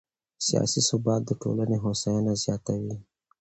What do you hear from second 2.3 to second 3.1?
زیاتوي